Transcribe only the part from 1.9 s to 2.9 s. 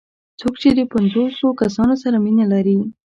سره مینه لري.